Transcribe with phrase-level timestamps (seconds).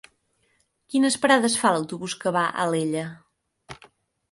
[0.93, 3.07] Quines parades fa l'autobús que va a Alella?